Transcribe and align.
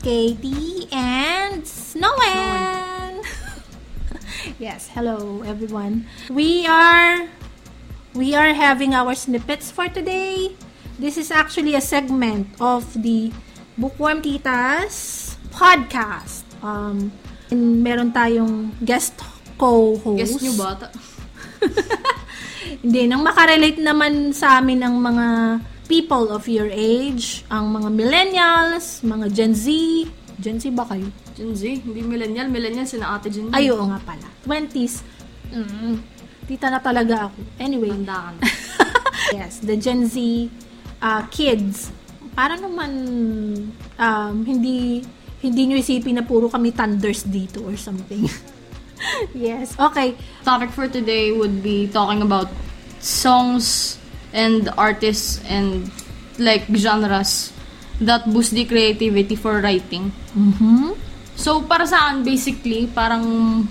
Katie 0.00 0.88
and 0.88 1.60
Snowen. 1.68 3.20
yes, 4.58 4.88
hello 4.96 5.44
everyone. 5.44 6.08
We 6.32 6.64
are 6.64 7.28
we 8.16 8.32
are 8.32 8.56
having 8.56 8.96
our 8.96 9.12
snippets 9.12 9.68
for 9.68 9.92
today. 9.92 10.56
This 10.96 11.20
is 11.20 11.28
actually 11.28 11.76
a 11.76 11.84
segment 11.84 12.48
of 12.56 12.88
the 12.96 13.28
Bookworm 13.76 14.24
Titas 14.24 15.36
podcast. 15.52 16.48
Um, 16.64 17.12
and 17.52 17.84
meron 17.84 18.16
tayong 18.16 18.72
guest 18.80 19.20
co-host. 19.60 20.16
Guess 20.16 20.40
nyo 20.40 20.52
bata. 20.56 20.88
Hindi, 22.80 23.04
nang 23.04 23.20
makarelate 23.20 23.76
naman 23.76 24.32
sa 24.32 24.64
amin 24.64 24.80
ang 24.80 24.96
mga 24.96 25.26
people 25.90 26.30
of 26.30 26.46
your 26.46 26.70
age, 26.70 27.42
ang 27.50 27.74
mga 27.74 27.90
millennials, 27.90 29.02
mga 29.02 29.26
Gen 29.34 29.52
Z. 29.58 29.66
Gen 30.38 30.62
Z 30.62 30.70
ba 30.70 30.86
kayo? 30.86 31.10
Gen 31.34 31.50
Z, 31.58 31.82
hindi 31.82 32.06
millennial. 32.06 32.46
Millennial 32.46 32.86
sina 32.86 33.18
ate 33.18 33.26
Gen 33.26 33.50
Z. 33.50 33.52
Ay, 33.58 33.74
oo 33.74 33.82
nga 33.90 33.98
pala. 33.98 34.30
20s. 34.46 35.02
Mm, 35.50 35.98
tita 36.46 36.70
na 36.70 36.78
talaga 36.78 37.26
ako. 37.26 37.42
Anyway. 37.58 37.90
Tanda 37.90 38.30
ka 38.30 38.30
na. 38.38 38.40
yes, 39.42 39.58
the 39.66 39.74
Gen 39.74 40.06
Z 40.06 40.14
uh, 41.02 41.26
kids. 41.34 41.90
Para 42.38 42.54
naman 42.54 42.90
um, 43.98 44.36
hindi 44.46 45.02
hindi 45.42 45.60
nyo 45.66 45.76
isipin 45.80 46.22
na 46.22 46.24
puro 46.24 46.46
kami 46.46 46.70
thunders 46.70 47.26
dito 47.26 47.66
or 47.66 47.74
something. 47.74 48.30
yes. 49.34 49.74
Okay. 49.74 50.14
Topic 50.46 50.70
for 50.70 50.86
today 50.86 51.34
would 51.34 51.66
be 51.66 51.90
talking 51.90 52.22
about 52.22 52.46
songs 53.02 53.99
and 54.32 54.70
artists 54.76 55.40
and 55.48 55.90
like 56.38 56.64
genres 56.72 57.52
that 58.00 58.24
boost 58.30 58.56
the 58.56 58.64
creativity 58.64 59.36
for 59.36 59.60
writing. 59.60 60.12
Mhm. 60.32 60.96
So, 61.40 61.64
para 61.64 61.88
sa 61.88 62.12
akin, 62.12 62.20
basically, 62.20 62.84
parang 62.92 63.24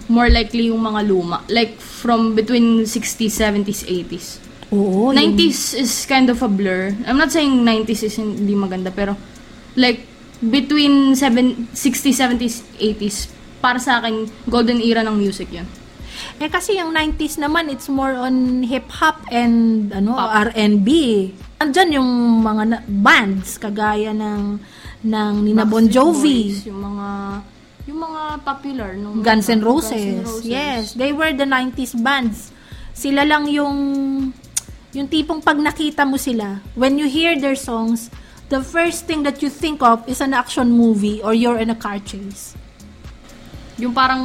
more 0.10 0.26
likely 0.26 0.74
yung 0.74 0.82
mga 0.82 1.06
luma. 1.06 1.46
Like, 1.54 1.78
from 1.78 2.34
between 2.34 2.90
60s, 2.90 3.38
70s, 3.38 3.86
80s. 3.86 4.42
Oo. 4.74 5.14
yun. 5.14 5.38
90s 5.38 5.78
is 5.78 6.06
kind 6.06 6.30
of 6.30 6.42
a 6.42 6.50
blur. 6.50 6.94
I'm 7.06 7.18
not 7.18 7.34
saying 7.34 7.66
90s 7.66 8.06
is 8.06 8.18
hindi 8.18 8.54
maganda, 8.54 8.94
pero 8.94 9.18
like, 9.74 10.06
between 10.42 11.14
seven, 11.18 11.70
60s, 11.74 12.18
70s, 12.18 12.62
80s, 12.78 13.30
para 13.62 13.78
sa 13.82 14.02
akin, 14.02 14.30
golden 14.50 14.82
era 14.82 15.02
ng 15.06 15.18
music 15.18 15.50
yun. 15.54 15.66
Eh 16.40 16.48
kasi 16.48 16.80
yung 16.80 16.96
90s 16.96 17.36
naman, 17.36 17.68
it's 17.68 17.92
more 17.92 18.16
on 18.16 18.64
hip-hop 18.64 19.20
and 19.32 19.90
ano. 19.92 20.16
R&B. 20.16 20.90
Andyan 21.60 22.00
yung 22.00 22.10
mga 22.40 22.64
na- 22.68 22.84
bands, 22.88 23.60
kagaya 23.60 24.16
ng, 24.16 24.60
ng 25.04 25.34
Nina 25.44 25.68
Bon 25.68 25.84
Jovi, 25.84 26.56
Boys, 26.56 26.68
yung 26.68 26.80
mga, 26.80 27.08
yung 27.88 28.00
mga 28.00 28.22
popular. 28.48 28.90
Nung 28.96 29.20
Guns 29.20 29.48
N' 29.52 29.60
Guns 29.60 29.68
Roses. 29.68 30.00
N' 30.00 30.24
Roses. 30.24 30.46
Yes, 30.48 30.84
they 30.96 31.12
were 31.12 31.36
the 31.36 31.48
90s 31.48 31.96
bands. 32.00 32.56
Sila 32.96 33.28
lang 33.28 33.48
yung, 33.52 33.76
yung 34.96 35.08
tipong 35.08 35.44
pag 35.44 35.60
nakita 35.60 36.08
mo 36.08 36.16
sila, 36.16 36.64
when 36.80 36.96
you 36.96 37.08
hear 37.12 37.36
their 37.36 37.56
songs, 37.56 38.08
the 38.50 38.64
first 38.64 39.06
thing 39.06 39.24
that 39.24 39.44
you 39.44 39.50
think 39.50 39.82
of 39.84 40.02
is 40.10 40.22
an 40.22 40.34
action 40.34 40.72
movie 40.74 41.22
or 41.22 41.34
you're 41.34 41.58
in 41.58 41.70
a 41.70 41.78
car 41.78 42.00
chase. 42.02 42.58
Yung 43.80 43.96
parang 43.96 44.22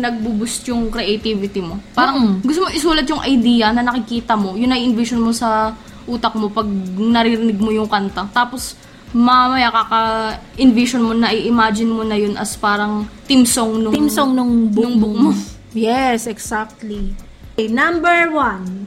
nagbuboost 0.00 0.68
yung 0.68 0.92
creativity 0.92 1.64
mo. 1.64 1.80
Parang 1.96 2.20
Mm. 2.20 2.44
gusto 2.44 2.60
mo 2.64 2.68
isulat 2.68 3.08
yung 3.08 3.24
idea 3.24 3.72
na 3.72 3.80
nakikita 3.80 4.36
mo, 4.36 4.54
yun 4.54 4.68
na 4.68 4.76
envision 4.76 5.20
mo 5.20 5.32
sa 5.32 5.72
utak 6.04 6.36
mo 6.36 6.52
pag 6.52 6.68
naririnig 6.96 7.56
mo 7.56 7.72
yung 7.72 7.88
kanta. 7.88 8.28
Tapos 8.28 8.76
mamaya 9.10 9.72
kaka-envision 9.74 11.02
mo 11.02 11.12
na, 11.14 11.34
i-imagine 11.34 11.90
mo 11.90 12.02
na 12.06 12.14
yun 12.14 12.36
as 12.38 12.54
parang 12.54 13.08
team 13.26 13.42
song 13.42 13.82
nung... 13.82 13.92
Team 13.94 14.08
song 14.08 14.36
nung 14.36 14.70
book, 14.70 14.86
nung 14.86 14.96
book 15.00 15.14
mo. 15.16 15.30
Yes, 15.74 16.26
exactly. 16.26 17.14
Okay, 17.54 17.68
number 17.70 18.30
one. 18.30 18.86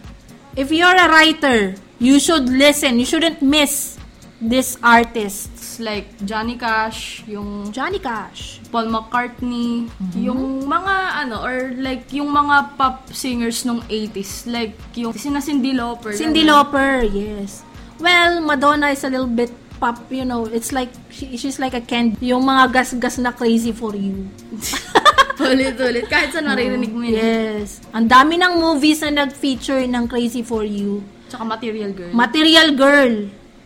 If 0.56 0.72
you're 0.72 0.96
a 0.96 1.08
writer, 1.08 1.76
you 1.98 2.20
should 2.20 2.48
listen. 2.48 3.00
You 3.00 3.08
shouldn't 3.08 3.40
miss 3.40 3.96
this 4.42 4.76
artist. 4.84 5.53
Like 5.78 6.18
Johnny 6.22 6.58
Cash, 6.58 7.24
yung 7.26 7.72
Johnny 7.72 7.98
Cash. 7.98 8.60
Paul 8.70 8.90
McCartney, 8.90 9.88
Mm-hmm. 9.88 10.20
yung 10.20 10.42
mga 10.66 10.96
ano, 11.22 11.42
or 11.42 11.72
like 11.78 12.10
yung 12.12 12.30
mga 12.30 12.76
pop 12.76 13.08
singers 13.10 13.64
nung 13.64 13.82
80s. 13.86 14.46
Like 14.46 14.74
yung 14.94 15.14
sina 15.14 15.40
Cyndi 15.40 15.72
Lauper. 15.72 16.12
Cindy 16.12 16.44
ganun. 16.44 16.68
Lauper, 16.68 17.06
yes. 17.08 17.62
Well, 17.98 18.42
Madonna 18.42 18.92
is 18.92 19.06
a 19.06 19.10
little 19.10 19.30
bit 19.30 19.50
pop, 19.80 20.00
you 20.10 20.24
know, 20.24 20.46
it's 20.48 20.72
like, 20.72 20.90
she, 21.10 21.36
she's 21.36 21.60
like 21.60 21.74
a 21.74 21.82
candy. 21.82 22.32
Yung 22.32 22.44
mga 22.44 22.72
gas-gas 22.72 23.20
na 23.20 23.32
crazy 23.32 23.72
for 23.72 23.96
you. 23.96 24.28
Ulit-ulit. 25.44 26.06
Kahit 26.08 26.32
sa 26.32 26.40
naririnig 26.40 26.94
mo 26.94 27.04
yun. 27.04 27.18
Yes. 27.18 27.82
Ang 27.92 28.08
dami 28.08 28.38
ng 28.38 28.54
movies 28.60 29.02
na 29.04 29.26
nag-feature 29.26 29.84
ng 29.84 30.06
Crazy 30.08 30.46
for 30.46 30.62
You. 30.64 31.02
Tsaka 31.28 31.44
Material 31.44 31.92
Girl. 31.92 32.14
Material 32.14 32.70
Girl, 32.78 33.14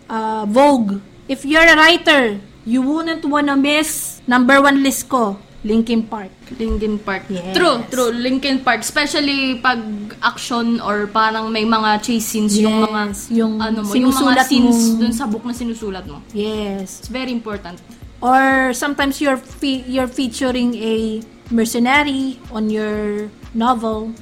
uh, 0.07 0.43
Vogue. 0.47 0.97
If 1.27 1.43
you're 1.43 1.65
a 1.65 1.75
writer, 1.75 2.39
you 2.63 2.81
wouldn't 2.81 3.25
wanna 3.25 3.55
miss 3.55 4.21
number 4.25 4.61
one 4.61 4.81
list 4.81 5.09
ko, 5.09 5.35
Linkin 5.63 6.07
Park. 6.07 6.31
Linkin 6.55 6.95
Park. 6.99 7.27
Yes. 7.27 7.51
True, 7.51 7.83
true. 7.91 8.11
Linkin 8.15 8.63
Park. 8.63 8.79
Especially 8.79 9.59
pag 9.59 9.83
action 10.23 10.79
or 10.79 11.07
parang 11.07 11.51
may 11.51 11.67
mga 11.67 11.99
chase 11.99 12.23
scenes. 12.25 12.55
Yung 12.55 12.79
Yes, 12.79 12.87
mga, 12.87 13.01
yung 13.35 13.53
ano 13.59 13.79
mo, 13.83 13.91
yung 13.91 14.13
mga 14.13 14.47
scenes 14.47 14.95
mo. 14.95 14.99
dun 15.03 15.11
sa 15.11 15.27
book 15.27 15.43
na 15.43 15.51
sinusulat 15.51 16.07
mo. 16.07 16.23
Yes. 16.31 17.03
It's 17.03 17.11
very 17.11 17.35
important. 17.35 17.83
Or 18.23 18.71
sometimes 18.71 19.19
you're 19.19 19.35
fe- 19.37 19.83
you're 19.85 20.07
featuring 20.07 20.73
a 20.73 21.19
mercenary 21.51 22.39
on 22.49 22.71
your 22.71 23.27
novel. 23.51 24.15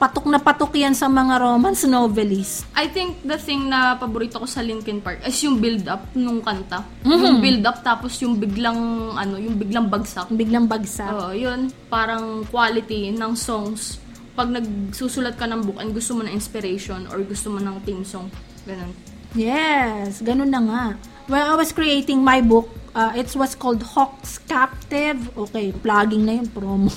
Patok 0.00 0.32
na 0.32 0.40
patok 0.40 0.80
yan 0.80 0.96
sa 0.96 1.12
mga 1.12 1.36
romance 1.36 1.84
novelist. 1.84 2.64
I 2.72 2.88
think 2.88 3.20
the 3.20 3.36
thing 3.36 3.68
na 3.68 4.00
paborito 4.00 4.40
ko 4.40 4.48
sa 4.48 4.64
Linkin 4.64 5.04
Park 5.04 5.20
is 5.28 5.36
yung 5.44 5.60
build-up 5.60 6.08
nung 6.16 6.40
kanta. 6.40 6.80
Mm-hmm. 7.04 7.20
Yung 7.20 7.38
build-up 7.44 7.84
tapos 7.84 8.16
yung 8.24 8.40
biglang, 8.40 8.80
ano, 9.12 9.36
yung 9.36 9.60
biglang 9.60 9.92
bagsak. 9.92 10.32
Biglang 10.32 10.64
bagsak. 10.64 11.12
Oo, 11.12 11.36
yun. 11.36 11.68
Parang 11.92 12.48
quality 12.48 13.12
ng 13.12 13.36
songs. 13.36 14.00
Pag 14.32 14.48
nagsusulat 14.56 15.36
ka 15.36 15.44
ng 15.44 15.68
book 15.68 15.76
and 15.76 15.92
gusto 15.92 16.16
mo 16.16 16.24
ng 16.24 16.32
inspiration 16.32 17.04
or 17.12 17.20
gusto 17.20 17.52
mo 17.52 17.60
ng 17.60 17.76
theme 17.84 18.00
song. 18.00 18.32
Ganun. 18.64 18.96
Yes, 19.36 20.24
ganun 20.24 20.48
na 20.48 20.64
nga. 20.64 20.84
When 21.28 21.44
I 21.44 21.60
was 21.60 21.76
creating 21.76 22.24
my 22.24 22.40
book, 22.40 22.72
uh, 22.96 23.12
it 23.12 23.28
was 23.36 23.52
called 23.52 23.84
Hawk's 23.84 24.40
Captive. 24.48 25.28
Okay, 25.36 25.76
plugging 25.76 26.24
na 26.24 26.40
yung 26.40 26.48
promo. 26.48 26.88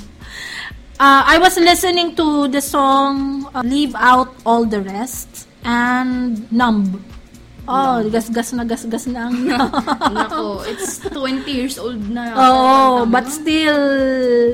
Uh, 1.01 1.25
I 1.25 1.41
was 1.41 1.57
listening 1.57 2.15
to 2.15 2.47
the 2.47 2.61
song 2.61 3.45
uh, 3.53 3.65
Leave 3.65 3.95
Out 3.97 4.29
All 4.45 4.63
the 4.63 4.81
Rest 4.81 5.49
and 5.65 6.45
Numb. 6.53 7.01
Oh, 7.63 8.03
gas-gas 8.11 8.51
na 8.51 8.67
gas-gas 8.67 9.07
na 9.07 9.31
ang 9.31 9.35
Nako, 10.15 10.67
it's 10.67 10.99
20 10.99 11.47
years 11.47 11.79
old 11.79 11.97
na. 12.11 12.35
Oh, 12.35 13.07
but 13.07 13.25
still, 13.31 13.79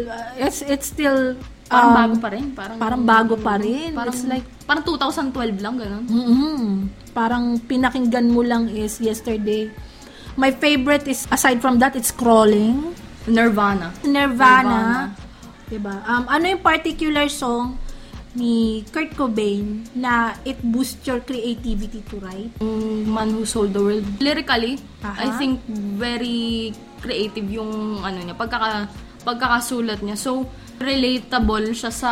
uh, 0.07 0.31
it's, 0.37 0.61
it's 0.61 0.93
still, 0.93 1.35
Parang 1.69 1.89
um, 1.91 1.97
bago 1.97 2.15
pa 2.21 2.29
rin. 2.33 2.45
Parang, 2.53 2.77
parang 2.77 3.01
bago 3.05 3.35
pa 3.37 3.53
rin. 3.57 3.93
Parang, 3.93 4.13
It's 4.13 4.25
like, 4.25 4.45
parang 4.65 4.83
2012 4.85 5.61
lang, 5.61 5.75
ganun. 5.77 6.03
mm 6.07 6.67
parang 7.09 7.57
pinakinggan 7.59 8.29
mo 8.31 8.45
lang 8.45 8.69
is 8.69 9.01
yesterday. 9.01 9.67
My 10.37 10.53
favorite 10.53 11.03
is, 11.09 11.27
aside 11.33 11.59
from 11.59 11.81
that, 11.83 11.97
it's 11.97 12.13
Crawling. 12.13 12.95
Nirvana. 13.27 13.91
Nirvana. 14.05 15.11
Diba? 15.69 16.01
Um, 16.09 16.25
ano 16.25 16.45
yung 16.49 16.63
particular 16.65 17.29
song 17.29 17.77
ni 18.33 18.85
Kurt 18.93 19.13
Cobain 19.17 19.85
na 19.97 20.37
it 20.45 20.57
boosts 20.61 21.01
your 21.05 21.21
creativity 21.21 22.01
to 22.09 22.21
write? 22.21 22.53
Yung 22.61 23.09
Man 23.09 23.33
Who 23.33 23.45
Sold 23.45 23.73
the 23.73 23.81
World. 23.81 24.05
Lyrically, 24.21 24.81
Aha. 25.01 25.25
I 25.25 25.27
think 25.37 25.61
very 25.97 26.73
creative 27.01 27.47
yung 27.49 28.01
ano 28.01 28.17
niya, 28.21 28.35
pagkaka, 28.37 28.89
pagkakasulat 29.25 30.01
niya. 30.01 30.17
So, 30.17 30.45
relatable 30.77 31.73
siya 31.73 31.93
sa, 31.93 32.11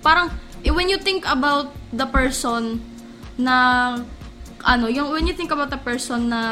parang, 0.00 0.32
eh, 0.64 0.72
when 0.72 0.88
you 0.88 1.00
think 1.00 1.24
about 1.28 1.72
the 1.92 2.06
person 2.08 2.80
na, 3.36 3.54
ano, 4.64 4.86
yung, 4.88 5.12
when 5.12 5.24
you 5.24 5.36
think 5.36 5.52
about 5.52 5.68
the 5.72 5.80
person 5.80 6.28
na 6.32 6.42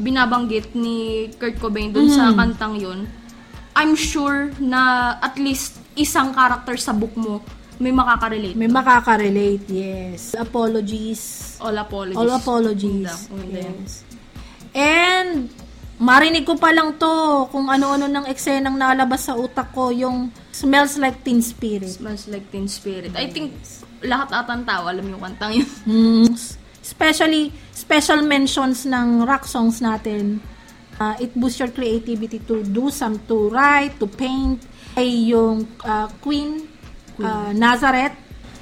binabanggit 0.00 0.72
ni 0.72 1.28
Kurt 1.36 1.60
Cobain 1.60 1.92
dun 1.92 2.08
sa 2.08 2.32
kantang 2.32 2.80
yun, 2.80 3.04
I'm 3.72 3.96
sure 3.96 4.52
na 4.60 5.14
at 5.20 5.36
least 5.40 5.80
isang 5.96 6.32
character 6.32 6.76
sa 6.76 6.92
book 6.92 7.12
mo 7.16 7.40
may 7.82 7.90
makaka-relate. 7.90 8.54
May 8.54 8.70
makaka-relate, 8.70 9.66
yes. 9.66 10.38
Apologies. 10.38 11.56
All 11.58 11.74
apologies. 11.74 12.18
All 12.20 12.30
apologies. 12.30 13.10
Ganda 13.26 13.58
yan. 13.58 13.74
Yes. 13.82 13.92
And, 14.70 15.50
marinig 15.98 16.46
ko 16.46 16.54
pa 16.54 16.70
lang 16.70 16.94
to 17.02 17.10
kung 17.50 17.66
ano-ano 17.66 18.06
ng 18.06 18.24
eksenang 18.30 18.78
nalabas 18.78 19.26
sa 19.26 19.34
utak 19.34 19.74
ko, 19.74 19.90
yung 19.90 20.30
Smells 20.54 20.94
Like 20.94 21.26
Teen 21.26 21.42
Spirit. 21.42 21.98
Smells 21.98 22.30
like 22.30 22.46
Teen 22.54 22.70
Spirit. 22.70 23.18
I 23.18 23.26
think 23.26 23.56
lahat 23.98 24.30
atang 24.30 24.62
tao 24.62 24.86
alam 24.86 25.02
yung 25.02 25.18
kantang 25.18 25.58
yun. 25.58 25.70
Mm, 25.82 26.30
especially, 26.78 27.50
special 27.74 28.22
mentions 28.22 28.86
ng 28.86 29.26
rock 29.26 29.42
songs 29.42 29.82
natin 29.82 30.38
Uh, 31.00 31.16
it 31.20 31.32
boosts 31.34 31.58
your 31.60 31.72
creativity 31.72 32.38
to 32.44 32.62
do 32.62 32.90
some, 32.90 33.18
to 33.26 33.48
write, 33.48 33.98
to 33.98 34.06
paint. 34.06 34.62
Ay 34.92 35.32
yung 35.32 35.64
uh, 35.84 36.08
Queen, 36.20 36.68
uh, 37.20 37.52
Nazareth, 37.56 38.12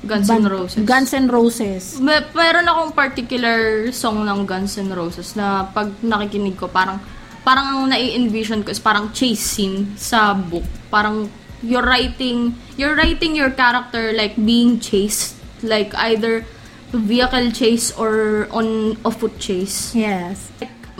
Guns 0.06 0.30
N' 0.30 0.48
Roses. 0.48 0.80
Guns 0.86 1.12
N' 1.12 1.28
Roses. 1.28 1.84
May, 2.00 2.24
meron 2.32 2.64
akong 2.64 2.92
particular 2.96 3.90
song 3.92 4.24
ng 4.24 4.48
Guns 4.48 4.80
N' 4.80 4.94
Roses 4.94 5.36
na 5.36 5.68
pag 5.68 5.92
nakikinig 6.00 6.56
ko, 6.56 6.72
parang 6.72 6.96
parang 7.44 7.84
ang 7.84 7.92
nai-envision 7.92 8.64
ko 8.64 8.72
is 8.72 8.80
parang 8.80 9.12
chase 9.12 9.44
scene 9.44 9.92
sa 10.00 10.32
book. 10.32 10.64
Parang 10.88 11.28
you're 11.60 11.84
writing, 11.84 12.56
you're 12.80 12.96
writing 12.96 13.36
your 13.36 13.52
character 13.52 14.12
like 14.16 14.36
being 14.40 14.80
chased. 14.80 15.36
Like 15.60 15.92
either 16.08 16.48
vehicle 16.96 17.52
chase 17.52 17.92
or 17.92 18.48
on 18.48 18.96
a 19.04 19.12
foot 19.12 19.36
chase. 19.36 19.92
Yes. 19.92 20.48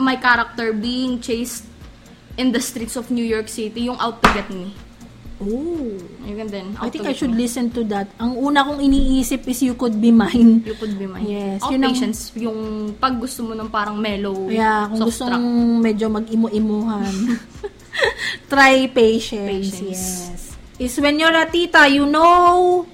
My 0.01 0.17
character 0.17 0.73
being 0.73 1.21
chased 1.21 1.69
in 2.35 2.49
the 2.49 2.59
streets 2.59 2.97
of 2.97 3.07
New 3.07 3.23
York 3.23 3.45
City, 3.45 3.85
yung 3.85 4.01
out 4.01 4.17
to 4.17 4.27
get 4.33 4.49
me. 4.49 4.73
Oh. 5.41 5.97
Ayun 6.21 6.49
din. 6.49 6.67
I 6.77 6.89
think 6.89 7.05
I 7.05 7.13
should 7.13 7.33
Me. 7.33 7.45
listen 7.45 7.73
to 7.73 7.81
that. 7.89 8.09
Ang 8.17 8.37
una 8.37 8.61
kong 8.61 8.77
iniisip 8.77 9.41
is 9.45 9.61
You 9.61 9.73
Could 9.73 9.97
Be 9.97 10.13
Mine. 10.13 10.61
You 10.61 10.77
could 10.77 10.93
be 10.97 11.09
mine. 11.09 11.25
Yes, 11.25 11.65
Out 11.65 11.73
yun 11.73 11.81
ang- 11.81 11.89
patience, 11.89 12.29
yung 12.37 12.59
pag 12.93 13.17
gusto 13.17 13.41
mo 13.41 13.57
ng 13.57 13.65
parang 13.65 13.97
mellow, 13.97 14.45
Yeah, 14.49 14.85
kung 14.85 15.01
gustong 15.01 15.33
track. 15.33 15.81
medyo 15.81 16.05
mag-imu-imuhan. 16.09 17.13
Try 18.53 18.85
patience. 18.87 19.49
Patience. 19.49 20.03
Yes. 20.29 20.41
Is 20.77 20.93
when 20.97 21.17
you're 21.17 21.33
a 21.33 21.45
tita, 21.45 21.89
you 21.89 22.05
know 22.05 22.85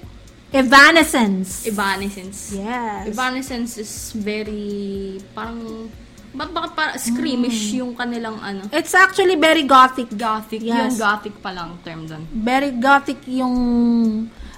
evanescence. 0.48 1.68
Evanescence. 1.68 2.56
Yes. 2.56 3.12
Evanescence 3.12 3.76
is 3.76 3.92
very, 4.12 5.20
parang, 5.34 5.92
ba- 6.38 6.46
bakit 6.48 6.72
para 6.72 6.94
scrimish 6.96 7.68
Mm. 7.68 7.76
yung 7.76 7.92
kanilang 7.92 8.38
ano, 8.38 8.62
It's 8.70 8.94
actually 8.94 9.34
very 9.36 9.66
gothic. 9.66 10.06
gothic. 10.10 10.62
Yes. 10.62 10.94
Yung 10.94 10.96
gothic 10.96 11.34
pa 11.36 11.50
lang 11.50 11.74
term 11.82 12.06
doon. 12.06 12.22
Very 12.30 12.70
gothic 12.72 13.18
yung 13.26 13.54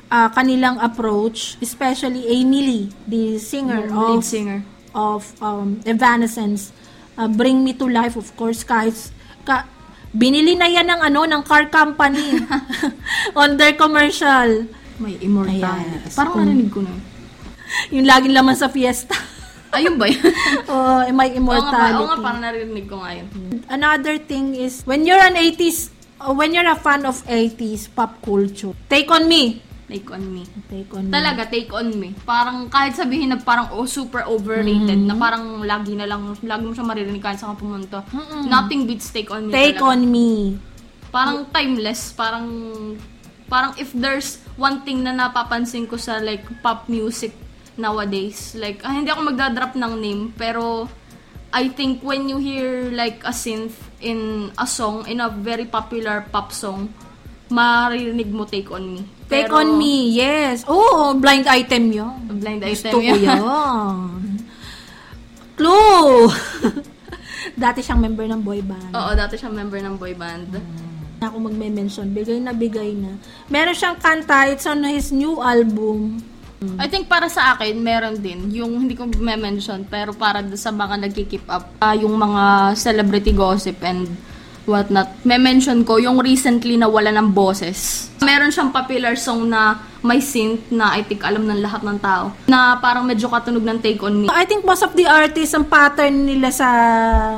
ah, 0.06 0.28
kanilang 0.28 0.76
approach, 0.78 1.56
especially 1.58 2.26
Emily, 2.28 2.92
the 3.04 3.38
singer 3.38 3.86
Yung 3.86 3.96
of 3.96 4.08
lead 4.12 4.24
singer. 4.26 4.58
of 4.92 5.24
um, 5.40 5.80
Evanescence. 5.84 6.74
Ah, 7.14 7.26
Bring 7.26 7.62
Me 7.62 7.72
to 7.72 7.86
Life, 7.86 8.14
of 8.14 8.28
course, 8.34 8.60
kahit 8.62 8.92
ka, 9.40 9.64
binili 10.12 10.52
na 10.52 10.66
yan 10.66 10.84
ng 10.84 11.00
ano 11.00 11.24
ng 11.24 11.42
car 11.42 11.64
company 11.68 12.42
on 13.40 13.54
their 13.54 13.72
commercial. 13.72 14.66
May 14.98 15.16
immortality. 15.16 15.96
Yes. 16.02 16.12
Parang 16.12 16.42
narinig 16.42 16.68
ko 16.68 16.82
na 16.82 16.90
yun. 16.90 17.02
Yung 17.92 18.04
laging 18.04 18.34
laman 18.34 18.52
sa 18.52 18.66
fiesta. 18.66 19.14
Ayun 19.70 19.94
ba 19.96 20.06
yun? 20.06 20.18
oh, 20.72 21.00
may 21.08 21.10
Oo 21.10 21.14
nga, 21.14 21.24
oo 21.24 21.38
immortality. 21.38 22.02
nga, 22.02 22.16
parang 22.18 22.42
narinig 22.42 22.86
ko 22.86 22.96
nga 22.98 23.10
yun. 23.14 23.26
Another 23.66 24.18
thing 24.18 24.52
is, 24.52 24.82
when 24.82 25.06
you're 25.06 25.20
an 25.20 25.34
80s, 25.34 25.90
uh, 26.18 26.30
when 26.30 26.50
you're 26.50 26.66
a 26.66 26.74
fan 26.74 27.06
of 27.06 27.22
80s 27.22 27.86
pop 27.88 28.18
culture, 28.18 28.74
take 28.88 29.06
on 29.08 29.30
me. 29.30 29.62
Take 29.86 30.06
on 30.10 30.22
me. 30.22 30.46
Take 30.66 30.90
on 30.94 31.06
me. 31.06 31.10
Talaga, 31.10 31.46
take 31.46 31.70
on 31.70 31.90
me. 31.92 32.14
Parang 32.22 32.66
kahit 32.66 32.94
sabihin 32.94 33.30
na 33.30 33.38
parang 33.38 33.70
oh, 33.70 33.86
super 33.86 34.22
overrated, 34.22 34.86
Mm-hmm. 34.96 35.06
na 35.06 35.14
parang 35.14 35.44
lagi 35.62 35.94
na 35.94 36.06
lang, 36.06 36.30
lagi 36.40 36.62
mo 36.62 36.70
siya 36.70 36.86
maririnig 36.86 37.18
kahit 37.18 37.38
saan 37.38 37.54
ka 37.54 37.62
pumunta. 37.62 37.98
Nothing 38.46 38.86
beats 38.86 39.10
take 39.10 39.30
on 39.30 39.46
me 39.46 39.52
Take 39.52 39.78
talaga. 39.78 39.90
on 39.90 40.00
me. 40.06 40.30
Parang 41.10 41.42
timeless, 41.50 42.14
parang 42.14 42.46
parang 43.46 43.74
if 43.76 43.90
there's 43.90 44.38
one 44.54 44.82
thing 44.82 45.02
na 45.02 45.10
napapansin 45.10 45.82
ko 45.82 45.98
sa 45.98 46.22
like 46.22 46.42
pop 46.62 46.86
music 46.86 47.34
nowadays, 47.80 48.54
like 48.54 48.84
ah, 48.84 48.92
hindi 48.92 49.08
ako 49.08 49.32
magdadrop 49.32 49.72
ng 49.74 49.92
name, 49.96 50.22
pero 50.36 50.86
I 51.50 51.72
think 51.72 52.04
when 52.06 52.30
you 52.30 52.38
hear 52.38 52.92
like 52.94 53.24
a 53.26 53.34
synth 53.34 53.74
in 53.98 54.52
a 54.54 54.68
song, 54.68 55.08
in 55.10 55.18
a 55.18 55.32
very 55.32 55.66
popular 55.66 56.22
pop 56.30 56.54
song, 56.54 56.94
maririnig 57.50 58.30
mo 58.30 58.46
take 58.46 58.70
on 58.70 58.84
me. 58.86 59.02
Take 59.30 59.46
Pero, 59.46 59.62
on 59.62 59.78
me, 59.78 60.10
yes. 60.10 60.66
Oh, 60.66 61.14
blind 61.14 61.46
item 61.46 61.94
yun. 61.94 62.18
Blind 62.42 62.66
Gusto 62.66 62.90
item 62.90 62.94
ko 62.94 62.98
yan. 62.98 63.18
yan. 63.22 64.22
Clue! 65.58 66.26
Dati 67.62 67.78
siyang 67.78 68.02
member 68.02 68.26
ng 68.26 68.42
boy 68.42 68.58
band. 68.62 68.90
Oo, 68.94 69.10
dati 69.12 69.36
siya 69.36 69.52
member 69.52 69.80
ng 69.80 69.96
boy 70.00 70.14
band. 70.16 70.56
Na 71.20 71.28
ako 71.28 71.50
magme-mention, 71.50 72.12
bigay 72.12 72.40
na 72.40 72.52
bigay 72.56 72.96
na. 72.96 73.16
Meron 73.52 73.76
siyang 73.76 74.00
kanta, 74.00 74.48
it's 74.48 74.64
on 74.64 74.80
his 74.84 75.12
new 75.12 75.40
album. 75.40 76.24
I 76.60 76.92
think 76.92 77.08
para 77.08 77.24
sa 77.32 77.56
akin, 77.56 77.80
meron 77.80 78.20
din. 78.20 78.52
Yung 78.52 78.84
hindi 78.84 78.92
ko 78.92 79.08
mention 79.16 79.88
pero 79.88 80.12
para 80.12 80.44
sa 80.60 80.68
mga 80.68 81.08
nagki-keep 81.08 81.48
up, 81.48 81.72
ah, 81.80 81.96
yung 81.96 82.12
mga 82.20 82.76
celebrity 82.76 83.32
gossip 83.32 83.80
and 83.80 84.04
whatnot. 84.68 85.08
May 85.24 85.40
mention 85.40 85.88
ko 85.88 85.96
yung 85.96 86.20
recently 86.20 86.76
na 86.76 86.84
wala 86.84 87.08
ng 87.16 87.32
boses. 87.32 88.12
Meron 88.20 88.52
siyang 88.52 88.76
popular 88.76 89.16
song 89.16 89.48
na 89.48 89.80
may 90.00 90.18
synth 90.18 90.64
na 90.68 90.90
I 90.90 91.02
think 91.02 91.20
alam 91.20 91.44
ng 91.44 91.60
lahat 91.60 91.80
ng 91.80 91.98
tao. 91.98 92.32
Na 92.46 92.76
parang 92.76 93.04
medyo 93.04 93.28
katunog 93.28 93.60
ng 93.60 93.78
Take 93.78 94.00
On 94.00 94.14
Me. 94.14 94.26
I 94.26 94.44
think 94.44 94.62
most 94.62 94.80
of 94.80 94.92
the 94.92 95.04
artists, 95.04 95.52
ang 95.52 95.64
pattern 95.64 96.24
nila 96.24 96.48
sa 96.48 96.68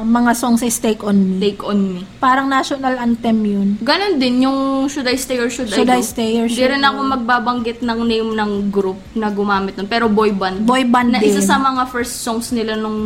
mga 0.01 0.31
songs 0.33 0.63
is 0.63 0.77
Take 0.77 1.03
On 1.03 1.13
Me. 1.13 1.39
Take 1.39 1.63
On 1.63 1.75
Me. 1.75 2.07
Parang 2.17 2.47
national 2.47 2.95
anthem 2.97 3.39
yun. 3.41 3.69
Ganon 3.79 4.15
din 4.17 4.43
yung 4.43 4.59
Should 4.87 5.05
I 5.05 5.17
Stay 5.17 5.37
or 5.37 5.49
Should, 5.49 5.69
Should 5.69 5.87
I 5.87 5.99
I 5.99 6.01
Go? 6.01 6.07
Stay 6.07 6.31
or 6.37 6.47
Di 6.47 6.55
Should 6.55 6.71
rin 6.71 6.81
I 6.81 6.89
ako 6.89 7.01
magbabanggit 7.11 7.79
ng 7.81 7.99
name 8.03 8.31
ng 8.31 8.51
group 8.69 8.99
na 9.13 9.27
gumamit 9.29 9.75
nun. 9.75 9.87
Pero 9.87 10.07
boy 10.07 10.31
band. 10.31 10.63
Boy 10.63 10.85
band 10.85 11.13
na 11.13 11.19
din. 11.19 11.29
isa 11.29 11.43
sa 11.43 11.57
mga 11.57 11.89
first 11.89 12.23
songs 12.23 12.51
nila 12.51 12.75
nung 12.75 12.99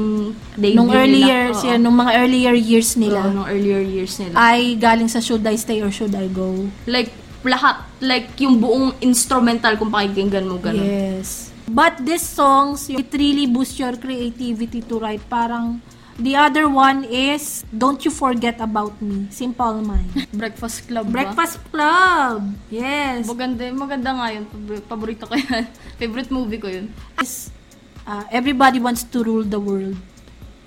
debut 0.54 0.76
Nung 0.76 0.92
early 0.92 1.22
years, 1.22 1.56
nila. 1.56 1.64
Oo. 1.64 1.70
yan, 1.70 1.80
nung 1.80 1.96
mga 1.96 2.12
earlier 2.14 2.54
years 2.54 2.90
Oo, 2.92 3.00
nila, 3.00 3.20
nung 3.30 3.46
earlier 3.46 3.80
years 3.80 4.12
nila. 4.18 4.34
ay 4.34 4.76
galing 4.76 5.08
sa 5.08 5.18
Should 5.18 5.40
I 5.42 5.56
Stay 5.56 5.80
or 5.80 5.88
Should 5.88 6.12
I 6.12 6.28
Go? 6.28 6.68
like, 6.84 7.08
lahat. 7.40 7.85
Like, 7.98 8.37
yung 8.38 8.60
buong 8.60 8.93
instrumental 9.00 9.76
kung 9.76 9.88
pakikinggan 9.88 10.44
mo 10.44 10.60
ganun. 10.60 10.84
Yes. 10.84 11.48
But 11.66 11.98
these 11.98 12.22
songs, 12.22 12.87
it 12.87 13.10
really 13.10 13.48
boosts 13.48 13.81
your 13.81 13.96
creativity 13.96 14.84
to 14.87 15.00
write. 15.00 15.25
Parang, 15.26 15.81
the 16.14 16.37
other 16.37 16.69
one 16.69 17.02
is, 17.04 17.64
Don't 17.72 17.98
You 18.04 18.12
Forget 18.12 18.60
About 18.60 18.94
Me. 19.02 19.26
Simple 19.32 19.82
Mind. 19.82 20.12
Breakfast 20.32 20.87
Club 20.87 21.08
ba? 21.08 21.12
Breakfast 21.25 21.58
Club. 21.72 22.54
Yes. 22.70 23.26
Maganda, 23.26 23.64
maganda 23.72 24.10
nga 24.14 24.26
yun. 24.31 24.44
Pab- 24.46 24.84
Paborito 24.87 25.26
ko 25.26 25.34
yan. 25.34 25.66
Favorite 25.99 26.31
movie 26.31 26.60
ko 26.60 26.68
yun. 26.68 26.92
is 27.18 27.50
uh, 28.06 28.23
everybody 28.30 28.78
wants 28.78 29.02
to 29.02 29.25
rule 29.25 29.42
the 29.42 29.59
world. 29.59 29.97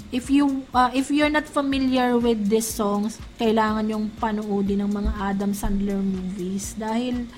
If 0.09 0.33
you 0.33 0.65
uh, 0.73 0.89
if 0.89 1.13
you're 1.13 1.29
not 1.29 1.45
familiar 1.45 2.17
with 2.17 2.49
these 2.49 2.65
songs, 2.65 3.21
kailangan 3.37 3.85
yung 3.85 4.09
panoodin 4.17 4.81
ng 4.81 4.89
mga 4.89 5.11
Adam 5.21 5.53
Sandler 5.53 6.01
movies 6.01 6.73
dahil 6.73 7.29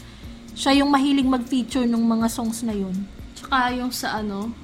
siya 0.56 0.80
yung 0.80 0.88
mahilig 0.88 1.28
mag-feature 1.28 1.84
ng 1.84 2.00
mga 2.00 2.32
songs 2.32 2.64
na 2.64 2.72
yun. 2.72 2.96
Tsaka 3.36 3.76
yung 3.76 3.92
sa 3.92 4.24
ano, 4.24 4.56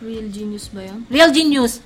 Real 0.00 0.32
Genius 0.32 0.72
ba 0.72 0.80
yun? 0.80 1.04
Real 1.12 1.28
Genius. 1.28 1.84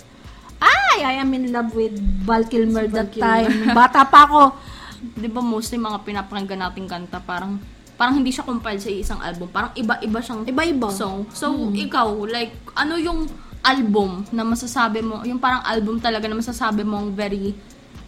Ay, 0.63 1.03
I 1.03 1.15
am 1.19 1.35
in 1.35 1.51
love 1.51 1.75
with 1.75 1.99
Val 2.23 2.47
Kilmer 2.47 2.87
Si 2.87 2.95
Val 2.95 2.97
that 3.03 3.11
Kilmer. 3.11 3.27
time. 3.27 3.75
Bata 3.75 4.07
pa 4.07 4.31
ako. 4.31 4.41
Di 5.21 5.27
ba 5.27 5.43
mostly 5.43 5.83
mga 5.83 5.99
pinapakinggan 6.07 6.63
nating 6.63 6.87
kanta, 6.87 7.19
parang 7.19 7.59
parang 7.95 8.19
hindi 8.19 8.31
siya 8.31 8.47
compiled 8.47 8.83
sa 8.83 8.91
isang 8.91 9.19
album. 9.19 9.51
Parang 9.51 9.75
iba-iba 9.75 10.19
siyang 10.19 10.43
Iba-iba. 10.47 10.91
song. 10.91 11.27
So, 11.31 11.71
ikaw, 11.71 12.11
like, 12.27 12.55
ano 12.75 12.99
yung 12.99 13.27
album 13.65 14.29
na 14.29 14.45
masasabi 14.45 15.01
mo, 15.01 15.25
yung 15.25 15.41
parang 15.41 15.65
album 15.65 15.97
talaga 15.97 16.29
na 16.29 16.37
masasabi 16.37 16.85
mong 16.85 17.17
very 17.17 17.57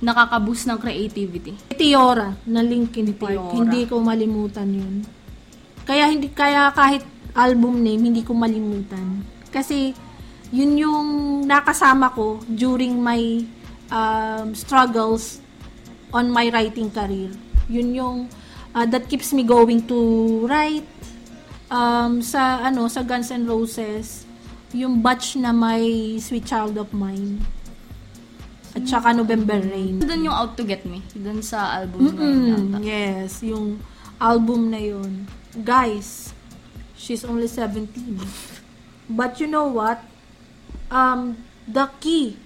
nakaka-boost 0.05 0.69
ng 0.69 0.79
creativity? 0.79 1.57
Meteora 1.73 2.37
na 2.45 2.61
Linkin 2.61 3.17
Park. 3.17 3.41
Meteora. 3.41 3.57
Hindi 3.57 3.81
ko 3.89 3.95
malimutan 4.05 4.69
yun. 4.69 4.95
Kaya 5.89 6.13
hindi 6.13 6.29
kaya 6.29 6.69
kahit 6.77 7.01
album 7.33 7.81
name 7.81 8.13
hindi 8.13 8.21
ko 8.21 8.37
malimutan. 8.37 9.25
Kasi 9.49 9.97
yun 10.53 10.77
yung 10.77 11.09
nakasama 11.49 12.13
ko 12.13 12.45
during 12.45 13.01
my 13.01 13.41
um, 13.89 14.53
struggles 14.53 15.41
on 16.13 16.29
my 16.29 16.53
writing 16.53 16.93
career. 16.93 17.33
Yun 17.73 17.89
yung 17.97 18.17
uh, 18.77 18.85
that 18.85 19.09
keeps 19.09 19.33
me 19.33 19.41
going 19.41 19.81
to 19.89 19.97
write 20.45 20.85
um, 21.73 22.21
sa 22.21 22.61
ano 22.61 22.93
sa 22.93 23.01
Guns 23.01 23.33
N' 23.33 23.49
Roses 23.49 24.26
yung 24.75 25.03
batch 25.03 25.37
na 25.39 25.55
may 25.55 26.17
Sweet 26.19 26.47
Child 26.47 26.79
of 26.79 26.91
Mine 26.91 27.45
at 28.77 28.85
saka 28.85 29.17
November 29.17 29.57
Rain. 29.57 30.03
Doon 30.03 30.29
yung 30.29 30.37
Out 30.37 30.59
to 30.61 30.65
Get 30.67 30.85
Me. 30.85 31.01
Doon 31.17 31.41
sa 31.41 31.81
album 31.81 32.13
na 32.13 32.29
yun 32.29 32.65
yes, 32.85 33.41
yung 33.41 33.81
album 34.21 34.69
na 34.69 34.81
yun. 34.81 35.25
Guys, 35.57 36.37
she's 36.93 37.25
only 37.25 37.49
17. 37.49 37.89
But 39.09 39.41
you 39.41 39.49
know 39.49 39.71
what? 39.71 40.05
Um, 40.93 41.41
the 41.65 41.89
key 42.01 42.37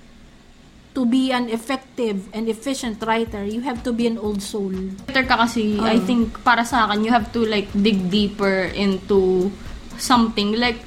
to 0.95 1.07
be 1.07 1.31
an 1.31 1.49
effective 1.51 2.27
and 2.35 2.49
efficient 2.49 3.03
writer, 3.03 3.45
you 3.45 3.63
have 3.63 3.83
to 3.87 3.93
be 3.93 4.07
an 4.07 4.19
old 4.19 4.43
soul. 4.43 4.75
Writer 5.07 5.27
ka 5.27 5.47
kasi, 5.47 5.79
I 5.79 5.99
think, 6.03 6.43
para 6.43 6.67
sa 6.67 6.87
akin, 6.87 7.07
you 7.07 7.11
have 7.15 7.31
to 7.35 7.47
like 7.47 7.71
dig 7.75 8.11
deeper 8.11 8.71
into 8.75 9.51
something. 9.99 10.59
Like, 10.59 10.83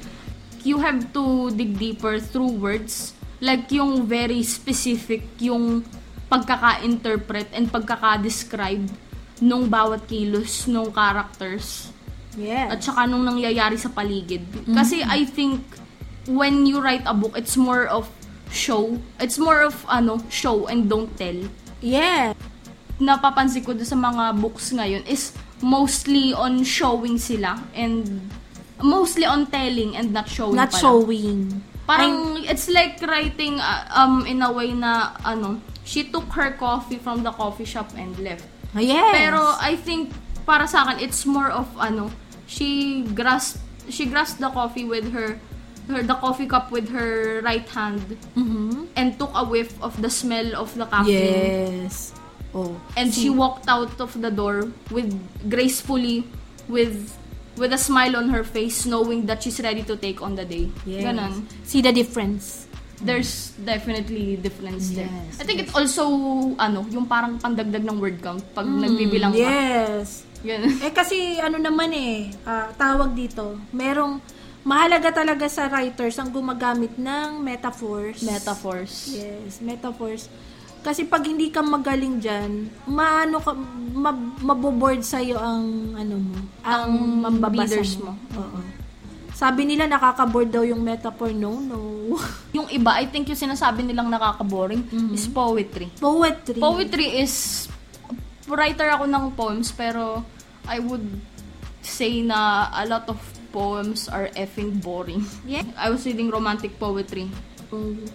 you 0.64 0.80
have 0.80 1.12
to 1.12 1.52
dig 1.52 1.78
deeper 1.78 2.18
through 2.18 2.56
words. 2.56 3.12
Like, 3.38 3.68
yung 3.70 4.08
very 4.08 4.40
specific, 4.42 5.24
yung 5.38 5.84
pagkaka-interpret 6.32 7.52
and 7.52 7.68
pagkaka-describe 7.68 8.88
nung 9.38 9.68
bawat 9.68 10.06
kilos 10.08 10.64
nung 10.66 10.88
characters 10.90 11.90
Yes. 12.34 12.66
at 12.66 12.78
saka 12.82 13.06
nung 13.06 13.22
nangyayari 13.22 13.78
sa 13.78 13.86
paligid. 13.86 14.42
Kasi 14.66 15.06
I 15.06 15.22
think 15.22 15.62
when 16.26 16.66
you 16.66 16.82
write 16.82 17.06
a 17.06 17.14
book, 17.14 17.38
it's 17.38 17.54
more 17.54 17.86
of 17.86 18.10
show. 18.50 18.98
It's 19.22 19.38
more 19.38 19.62
of 19.62 19.78
ano, 19.86 20.18
show 20.26 20.66
and 20.66 20.90
don't 20.90 21.10
tell. 21.14 21.36
yeah. 21.78 22.34
Napapansin 22.94 23.62
ko 23.62 23.74
doon 23.74 23.86
sa 23.86 23.98
mga 23.98 24.38
books 24.38 24.70
ngayon 24.70 25.02
is 25.06 25.34
mostly 25.58 26.30
on 26.30 26.62
showing 26.62 27.18
sila 27.18 27.58
and 27.74 28.06
mostly 28.82 29.24
on 29.24 29.46
telling 29.46 29.96
and 29.96 30.12
not 30.12 30.28
showing 30.28 30.56
Not 30.56 30.70
pala. 30.70 30.80
showing. 30.80 31.62
Parang 31.86 32.40
it's 32.48 32.68
like 32.72 32.96
writing 33.04 33.60
uh, 33.60 33.84
um 33.92 34.24
in 34.24 34.40
a 34.40 34.50
way 34.50 34.72
na 34.72 35.12
ano, 35.24 35.60
she 35.84 36.08
took 36.08 36.24
her 36.32 36.56
coffee 36.56 36.96
from 36.96 37.22
the 37.22 37.30
coffee 37.30 37.68
shop 37.68 37.92
and 37.96 38.16
left. 38.18 38.44
Ah, 38.74 38.80
yes. 38.80 39.12
Pero 39.12 39.40
I 39.60 39.76
think 39.76 40.10
para 40.48 40.64
sa 40.66 40.88
akin 40.88 41.04
it's 41.04 41.24
more 41.28 41.52
of 41.52 41.68
ano, 41.76 42.08
she 42.48 43.04
grasped 43.12 43.60
she 43.92 44.08
grasped 44.08 44.40
the 44.40 44.48
coffee 44.48 44.88
with 44.88 45.12
her 45.12 45.36
her 45.92 46.00
the 46.00 46.16
coffee 46.16 46.48
cup 46.48 46.72
with 46.72 46.88
her 46.88 47.44
right 47.44 47.68
hand 47.68 48.00
Mhm. 48.32 48.88
and 48.96 49.20
took 49.20 49.28
a 49.36 49.44
whiff 49.44 49.76
of 49.84 49.92
the 50.00 50.08
smell 50.08 50.56
of 50.56 50.72
the 50.80 50.88
caffeine. 50.88 51.84
Yes. 51.84 52.16
Oh. 52.56 52.72
And 52.96 53.12
she 53.12 53.28
walked 53.28 53.68
out 53.68 53.92
of 54.00 54.16
the 54.16 54.32
door 54.32 54.72
with 54.88 55.12
gracefully 55.52 56.24
with 56.64 57.12
with 57.56 57.72
a 57.72 57.78
smile 57.78 58.16
on 58.16 58.28
her 58.30 58.44
face 58.44 58.86
knowing 58.86 59.26
that 59.26 59.42
she's 59.42 59.60
ready 59.60 59.82
to 59.82 59.96
take 59.96 60.22
on 60.22 60.34
the 60.34 60.44
day. 60.44 60.70
Yes. 60.86 61.04
Ganon. 61.06 61.46
See 61.64 61.80
the 61.82 61.92
difference. 61.92 62.66
There's 63.04 63.52
definitely 63.58 64.38
difference 64.38 64.94
there. 64.94 65.10
Yes, 65.10 65.42
I 65.42 65.44
think 65.44 65.60
it's 65.60 65.74
also 65.74 66.08
ano, 66.56 66.86
yung 66.88 67.04
parang 67.04 67.36
pandagdag 67.42 67.84
ng 67.84 67.98
word 68.00 68.22
count 68.22 68.40
pag 68.54 68.64
nagbibilang 68.64 69.34
ka. 69.34 69.44
Yes. 69.44 70.24
Ganun. 70.44 70.78
Eh 70.80 70.92
kasi 70.94 71.36
ano 71.40 71.58
naman 71.58 71.90
eh, 71.92 72.32
ah, 72.46 72.70
tawag 72.76 73.12
dito, 73.16 73.60
merong 73.72 74.20
mahalaga 74.64 75.12
talaga 75.12 75.48
sa 75.48 75.68
writers 75.68 76.16
ang 76.16 76.32
gumagamit 76.32 76.96
ng 76.96 77.40
metaphors. 77.44 78.24
Metaphors. 78.24 79.12
Yes, 79.12 79.60
metaphors. 79.60 80.30
Kasi 80.84 81.08
pag 81.08 81.24
hindi 81.24 81.48
ka 81.48 81.64
magaling 81.64 82.20
diyan, 82.20 82.50
maano 82.84 83.40
ka 83.40 83.56
ma- 83.96 84.12
maboboard 84.36 85.00
sa 85.00 85.16
ang 85.18 85.96
ano 85.96 86.14
mo, 86.20 86.36
ang, 86.60 86.92
Ang 87.24 87.40
readers 87.40 87.96
mo. 87.96 88.12
mo. 88.12 88.36
Oo. 88.36 88.58
Sabi 89.34 89.64
nila 89.64 89.88
nakaka-board 89.88 90.52
daw 90.52 90.62
yung 90.62 90.78
metaphor. 90.78 91.32
No, 91.32 91.58
no. 91.58 91.80
Yung 92.54 92.70
iba, 92.70 92.94
I 92.94 93.08
think 93.08 93.26
yung 93.26 93.40
sinasabi 93.40 93.82
nilang 93.82 94.06
nakaka-boring 94.06 94.86
is 95.10 95.26
poetry. 95.26 95.90
Poetry. 95.98 96.60
Poetry 96.60 97.18
is 97.18 97.66
writer 98.46 98.86
ako 98.92 99.08
ng 99.08 99.24
poems 99.32 99.72
pero 99.72 100.22
I 100.62 100.78
would 100.78 101.02
say 101.80 102.20
na 102.20 102.70
a 102.70 102.84
lot 102.84 103.08
of 103.08 103.18
poems 103.50 104.06
are 104.06 104.30
effing 104.36 104.78
boring. 104.78 105.24
Yeah. 105.42 105.64
I 105.74 105.88
was 105.88 106.04
reading 106.04 106.28
romantic 106.28 106.78
poetry. 106.78 107.26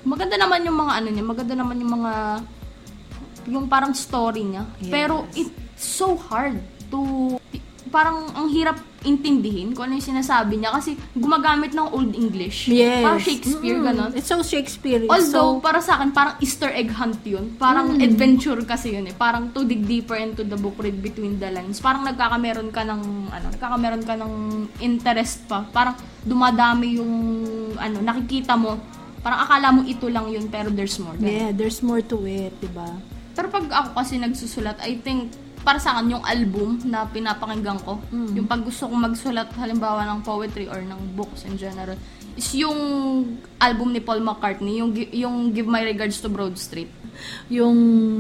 Maganda 0.04 0.40
naman 0.40 0.64
yung 0.64 0.78
mga 0.78 0.94
ano 0.96 1.08
niya, 1.10 1.26
maganda 1.26 1.54
naman 1.58 1.84
yung 1.84 1.94
mga 2.00 2.14
yung 3.50 3.66
parang 3.68 3.92
story 3.92 4.46
niya. 4.46 4.64
Yes. 4.80 4.92
Pero 4.92 5.16
it's 5.34 5.52
so 5.76 6.14
hard 6.16 6.62
to 6.88 7.36
parang 7.90 8.30
ang 8.38 8.48
hirap 8.54 8.78
intindihin 9.02 9.74
kung 9.74 9.90
ano 9.90 9.98
yung 9.98 10.06
sinasabi 10.06 10.62
niya 10.62 10.70
kasi 10.70 10.94
gumagamit 11.18 11.74
ng 11.74 11.90
Old 11.90 12.14
English. 12.14 12.70
Yes. 12.70 13.02
Parang 13.02 13.18
Shakespeare, 13.18 13.78
Mm, 13.80 13.86
ganon. 13.88 14.12
It's 14.14 14.30
so 14.30 14.44
Shakespeare. 14.44 15.02
Although, 15.10 15.58
so, 15.58 15.64
para 15.64 15.80
sa 15.82 15.98
akin, 15.98 16.14
parang 16.14 16.36
Easter 16.38 16.70
egg 16.70 16.94
hunt 16.94 17.18
yun. 17.26 17.56
Parang 17.58 17.98
Mm. 17.98 18.06
adventure 18.06 18.60
kasi 18.62 18.94
yun 18.94 19.10
eh. 19.10 19.16
Parang 19.16 19.50
to 19.50 19.66
dig 19.66 19.88
deeper 19.88 20.20
into 20.20 20.46
the 20.46 20.54
book, 20.54 20.78
read 20.78 21.02
between 21.02 21.42
the 21.42 21.50
lines. 21.50 21.82
Parang 21.82 22.06
nagkakameron 22.06 22.70
ka 22.70 22.86
ng, 22.86 23.02
ano, 23.32 23.46
nagkakameron 23.50 24.04
ka 24.06 24.14
ng 24.14 24.34
interest 24.80 25.50
pa. 25.50 25.66
Parang 25.66 25.96
dumadami 26.22 27.00
yung, 27.00 27.14
ano, 27.74 27.98
nakikita 28.04 28.54
mo. 28.54 28.78
Parang 29.20 29.40
akala 29.44 29.68
mo 29.72 29.82
ito 29.84 30.08
lang 30.08 30.30
yun, 30.30 30.46
pero 30.46 30.70
there's 30.70 31.00
more. 31.00 31.16
Ganun. 31.16 31.32
yeah, 31.32 31.50
there's 31.50 31.82
more 31.82 32.00
to 32.00 32.22
it, 32.24 32.54
di 32.60 32.70
ba? 32.70 32.88
Pero 33.34 33.48
pag 33.52 33.66
ako 33.70 33.90
kasi 33.98 34.18
nagsusulat, 34.18 34.80
I 34.82 35.00
think, 35.00 35.34
para 35.62 35.78
sa 35.78 35.98
akin, 35.98 36.18
yung 36.18 36.24
album 36.24 36.80
na 36.88 37.04
pinapakinggan 37.06 37.84
ko, 37.84 38.00
yung 38.34 38.48
pag 38.48 38.64
gusto 38.64 38.88
kong 38.88 39.12
magsulat, 39.12 39.52
halimbawa 39.60 40.08
ng 40.08 40.24
poetry 40.24 40.72
or 40.72 40.80
ng 40.80 41.16
books 41.20 41.44
in 41.44 41.60
general, 41.60 42.00
is 42.40 42.56
yung 42.56 42.80
album 43.60 43.92
ni 43.92 44.00
Paul 44.00 44.24
McCartney, 44.24 44.80
yung, 44.80 44.96
yung 45.12 45.36
Give 45.52 45.68
My 45.68 45.84
Regards 45.84 46.24
to 46.24 46.32
Broad 46.32 46.56
Street. 46.56 46.90
yung 47.50 47.78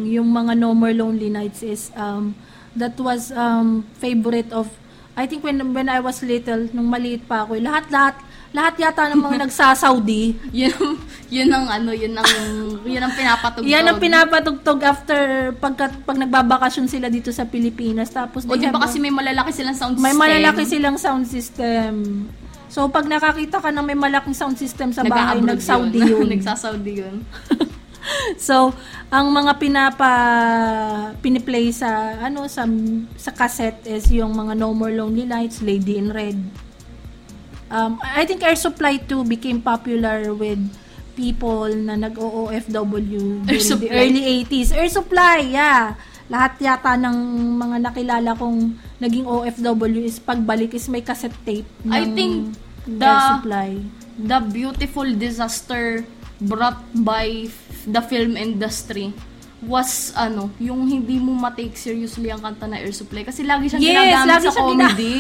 yung 0.08 0.28
mga 0.30 0.58
No 0.58 0.76
More 0.76 0.94
Lonely 0.94 1.30
Nights 1.32 1.64
is 1.64 1.92
um 1.96 2.36
that 2.76 2.96
was 3.00 3.32
um 3.34 3.88
favorite 3.98 4.52
of 4.52 4.70
I 5.16 5.28
think 5.28 5.44
when 5.44 5.60
when 5.76 5.90
I 5.90 6.00
was 6.00 6.24
little 6.24 6.70
nung 6.72 6.92
maliit 6.92 7.28
pa 7.28 7.44
ako 7.48 7.60
lahat 7.60 8.16
lahat 8.50 8.74
yata 8.82 9.14
ng 9.14 9.22
mga 9.22 9.38
nagsa-Saudi 9.46 10.24
Yun, 10.66 10.98
yun 11.30 11.50
ang 11.54 11.70
ano, 11.70 11.94
yun 11.94 12.18
ang, 12.18 12.26
yun 12.82 12.98
ang 12.98 13.14
pinapatugtog. 13.14 13.70
yan 13.70 13.86
ang 13.86 14.02
pinapatugtog 14.02 14.80
after 14.82 15.20
pagka, 15.62 15.94
pag 16.02 16.18
nagbabakasyon 16.18 16.90
sila 16.90 17.14
dito 17.14 17.30
sa 17.30 17.46
Pilipinas 17.46 18.10
tapos 18.10 18.50
O 18.50 18.58
di 18.58 18.66
ba 18.66 18.82
kasi 18.82 18.98
may 18.98 19.14
malalaki 19.14 19.54
silang 19.54 19.78
sound 19.78 20.02
may 20.02 20.10
system. 20.14 20.24
malalaki 20.26 20.64
silang 20.66 20.98
sound 20.98 21.26
system 21.30 21.94
so 22.70 22.90
pag 22.90 23.06
nakakita 23.06 23.62
ka 23.62 23.70
ng 23.70 23.86
may 23.86 23.98
malaking 23.98 24.34
sound 24.34 24.58
system 24.58 24.90
sa 24.90 25.06
bahay 25.06 25.38
nag-Saudi 25.42 26.02
yun. 26.02 26.26
yun 26.26 26.28
Nagsasaudi 26.34 26.94
yun. 27.06 27.16
so, 28.38 28.74
ang 29.10 29.30
mga 29.30 29.58
pinapa 29.58 30.10
piniplay 31.22 31.70
sa 31.74 32.18
ano 32.22 32.46
sa 32.46 32.66
sa 33.18 33.32
cassette 33.34 33.86
is 33.90 34.10
yung 34.14 34.34
mga 34.34 34.54
No 34.58 34.74
More 34.74 34.94
Lonely 34.94 35.26
Nights, 35.26 35.62
Lady 35.62 35.98
in 35.98 36.10
Red. 36.10 36.69
Um, 37.70 38.02
I 38.02 38.26
think 38.26 38.42
Air 38.42 38.58
Supply 38.58 38.98
2 38.98 39.24
became 39.30 39.62
popular 39.62 40.34
with 40.34 40.58
people 41.14 41.70
na 41.70 41.94
nag-OOFW 41.96 43.46
during 43.46 43.80
the 43.80 43.90
early 43.94 44.24
80s. 44.44 44.74
Air 44.74 44.90
Supply, 44.90 45.54
yeah. 45.54 45.94
Lahat 46.30 46.58
yata 46.62 46.94
ng 46.98 47.18
mga 47.58 47.78
nakilala 47.90 48.32
kong 48.38 48.78
naging 49.02 49.26
OFW 49.26 50.02
is 50.06 50.22
pagbalik 50.22 50.74
is 50.78 50.86
may 50.86 51.02
cassette 51.02 51.38
tape 51.42 51.66
ng 51.86 51.94
I 51.94 52.06
think 52.14 52.34
Air 52.86 52.98
the- 53.02 53.30
Supply. 53.38 53.70
The 54.20 54.40
beautiful 54.52 55.08
disaster 55.16 56.04
brought 56.44 56.84
by 56.92 57.48
the 57.88 58.02
film 58.04 58.36
industry 58.36 59.16
was 59.60 60.16
ano, 60.16 60.48
yung 60.58 60.88
hindi 60.88 61.20
mo 61.20 61.36
ma-take 61.36 61.76
seriously 61.76 62.32
ang 62.32 62.40
kanta 62.40 62.64
na 62.64 62.80
Air 62.80 62.96
Supply 62.96 63.28
kasi 63.28 63.44
lagi 63.44 63.68
siyang 63.68 63.84
Yes, 63.84 63.92
ginagamit 63.92 64.30
lagi 64.30 64.48
sa 64.48 64.62
gina- 64.64 64.64
comedy. 64.64 65.16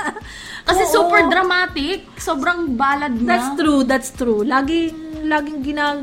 kasi 0.68 0.82
Oo. 0.86 0.92
super 0.92 1.20
dramatic, 1.26 1.98
sobrang 2.16 2.78
ballad 2.78 3.14
na. 3.18 3.26
That's 3.26 3.50
true, 3.58 3.80
that's 3.82 4.10
true. 4.14 4.46
Laging 4.46 4.94
laging 5.26 5.58
ginag 5.64 6.00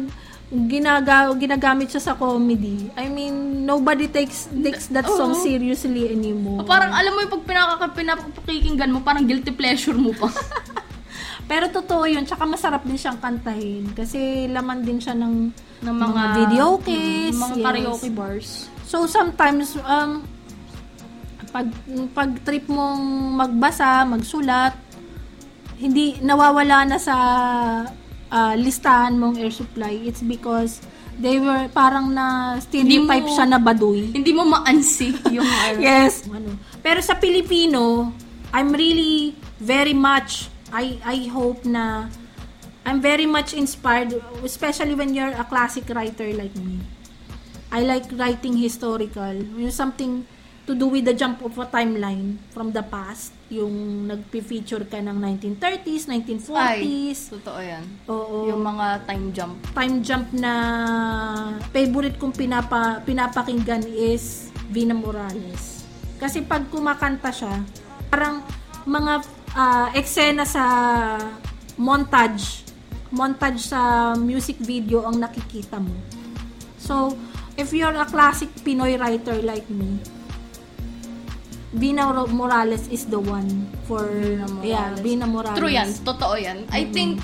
ginaga, 0.51 1.31
ginagamit 1.39 1.87
siya 1.87 2.03
sa 2.03 2.13
comedy. 2.13 2.91
I 2.99 3.07
mean, 3.07 3.63
nobody 3.63 4.11
takes 4.11 4.51
takes 4.51 4.91
that 4.91 5.07
song 5.07 5.31
Oo. 5.31 5.39
seriously 5.39 6.11
anymore. 6.11 6.67
Parang 6.67 6.91
alam 6.91 7.15
mo 7.15 7.23
yung 7.23 7.31
pag 7.31 7.45
pinakaka, 7.47 7.87
pinapakikinggan 7.95 8.91
mo, 8.91 8.99
parang 8.99 9.23
guilty 9.23 9.55
pleasure 9.55 9.95
mo 9.95 10.11
pa. 10.11 10.27
Pero 11.51 11.67
totoo 11.67 12.07
yun, 12.07 12.23
tsaka 12.23 12.47
masarap 12.47 12.87
din 12.87 12.95
siyang 12.95 13.19
kantahin 13.19 13.83
kasi 13.91 14.47
laman 14.47 14.87
din 14.87 15.03
siya 15.03 15.11
ng, 15.19 15.51
ng 15.83 15.95
mga, 15.99 16.07
mga, 16.07 16.23
video 16.39 16.65
mm, 16.79 16.83
case. 16.87 17.35
mga 17.35 17.55
yes. 17.59 17.65
karaoke 17.67 18.09
bars. 18.15 18.49
So 18.87 19.03
sometimes 19.03 19.75
um 19.83 20.23
pag 21.51 21.67
pag 22.15 22.31
trip 22.47 22.71
mong 22.71 23.03
magbasa, 23.35 24.07
magsulat, 24.07 24.79
hindi 25.75 26.15
nawawala 26.23 26.87
na 26.87 26.95
sa 26.95 27.15
ah, 28.31 28.55
listahan 28.55 29.19
mong 29.19 29.35
air 29.35 29.51
supply. 29.51 29.91
It's 30.07 30.23
because 30.23 30.79
they 31.19 31.35
were 31.35 31.67
parang 31.75 32.15
na 32.15 32.55
stereotype 32.63 33.27
mo- 33.27 33.35
siya 33.35 33.43
na 33.51 33.59
baduy. 33.59 34.07
Hindi 34.07 34.31
mo 34.31 34.47
ma-unsee 34.47 35.19
yung 35.27 35.43
ano. 35.67 35.83
Yes. 35.83 36.23
Ano. 36.31 36.55
Pero 36.79 37.03
sa 37.03 37.19
Pilipino, 37.19 38.15
I'm 38.55 38.71
really 38.71 39.35
very 39.59 39.91
much 39.91 40.50
I 40.71 40.97
I 41.03 41.27
hope 41.27 41.67
na 41.67 42.07
I'm 42.81 43.03
very 43.03 43.29
much 43.29 43.53
inspired 43.53 44.17
especially 44.41 44.97
when 44.97 45.13
you're 45.13 45.35
a 45.35 45.45
classic 45.45 45.85
writer 45.93 46.31
like 46.33 46.55
me. 46.57 46.81
I 47.71 47.87
like 47.87 48.09
writing 48.17 48.59
historical. 48.59 49.31
Yung 49.31 49.71
something 49.71 50.27
to 50.67 50.75
do 50.75 50.87
with 50.87 51.05
the 51.07 51.15
jump 51.15 51.41
of 51.41 51.55
a 51.57 51.65
timeline 51.67 52.37
from 52.51 52.71
the 52.71 52.83
past. 52.83 53.33
Yung 53.51 54.07
nagpi-feature 54.07 54.87
ka 54.87 54.99
ng 54.99 55.17
1930s, 55.17 56.07
1940s. 56.07 56.51
Ay, 56.51 57.31
totoo 57.31 57.59
yan. 57.59 57.83
Oo. 58.07 58.47
Yung 58.51 58.61
mga 58.61 59.07
time 59.07 59.25
jump. 59.35 59.55
time 59.75 59.95
jump 60.03 60.27
na 60.35 60.53
favorite 61.75 62.15
kong 62.19 62.35
pinapa, 62.35 62.99
pinapakinggan 63.03 63.83
is 63.87 64.51
Vina 64.71 64.95
Morales. 64.95 65.83
Kasi 66.21 66.45
pag 66.45 66.67
kumakanta 66.69 67.33
siya, 67.33 67.65
parang 68.07 68.45
mga 68.87 69.40
ah, 69.53 69.91
eksena 69.91 70.43
sa 70.43 70.63
montage, 71.77 72.63
montage 73.09 73.59
sa 73.61 73.79
music 74.13 74.57
video 74.57 75.03
ang 75.03 75.17
nakikita 75.17 75.77
mo. 75.77 75.93
So, 76.77 77.15
if 77.55 77.71
you're 77.71 77.93
a 77.93 78.05
classic 78.05 78.49
Pinoy 78.61 78.97
writer 78.97 79.37
like 79.41 79.69
me, 79.69 79.99
Vina 81.71 82.11
Ro- 82.11 82.27
Morales 82.27 82.87
is 82.91 83.05
the 83.07 83.19
one 83.19 83.47
for 83.87 84.03
Vina 84.03 84.43
Morales. 84.45 84.67
yeah, 84.67 84.87
Vina 84.99 85.27
Morales. 85.27 85.57
True 85.57 85.71
yan, 85.71 85.87
totoo 86.03 86.35
yan. 86.35 86.67
I 86.67 86.83
think, 86.91 87.23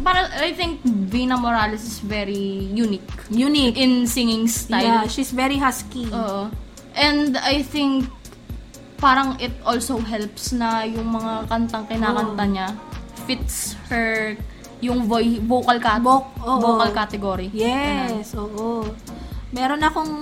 para, 0.00 0.24
I 0.40 0.56
think 0.56 0.80
Vina 0.84 1.36
Morales 1.36 1.84
is 1.84 2.00
very 2.00 2.64
unique 2.72 3.04
Unique. 3.28 3.76
in 3.76 4.06
singing 4.06 4.48
Yeah, 4.48 5.04
style. 5.04 5.08
she's 5.08 5.32
very 5.32 5.60
husky. 5.60 6.08
Oo. 6.08 6.48
And 6.96 7.36
I 7.36 7.60
think, 7.60 8.08
parang 8.98 9.38
it 9.38 9.54
also 9.62 10.02
helps 10.02 10.50
na 10.50 10.82
yung 10.82 11.14
mga 11.14 11.46
kantang 11.46 11.86
kinakanta 11.86 12.44
niya 12.50 12.68
fits 13.28 13.76
her 13.92 14.34
yung 14.80 15.10
voice, 15.10 15.42
vocal 15.42 15.78
cat 15.82 15.98
Voc- 16.00 16.38
oo. 16.38 16.58
vocal 16.62 16.90
category. 16.94 17.50
Yes, 17.50 18.32
oo. 18.38 18.86
Meron 19.50 19.82
akong 19.82 20.12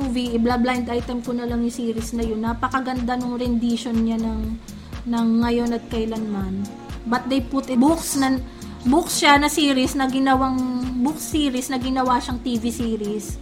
movie, 0.00 0.34
ibla-blind 0.34 0.88
item 0.88 1.20
ko 1.20 1.36
na 1.36 1.44
lang 1.44 1.60
yung 1.60 1.74
series 1.74 2.16
na 2.16 2.24
yun. 2.24 2.40
Napakaganda 2.40 3.14
nung 3.20 3.36
rendition 3.36 3.94
niya 3.94 4.16
ng, 4.16 4.56
ng 5.04 5.26
ngayon 5.44 5.70
at 5.76 5.84
kailanman. 5.92 6.64
But 7.04 7.28
they 7.28 7.44
put 7.44 7.68
it, 7.68 7.76
books 7.76 8.16
na, 8.16 8.40
books 8.88 9.20
siya 9.20 9.36
na 9.36 9.52
series 9.52 9.92
na 9.92 10.08
ginawang, 10.08 10.56
book 11.04 11.20
series 11.20 11.68
na 11.68 11.76
ginawa 11.76 12.16
siyang 12.18 12.40
TV 12.40 12.72
series. 12.72 13.36